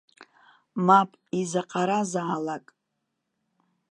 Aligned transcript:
Мап, 0.85 1.09
изаҟаразаалак. 1.39 2.65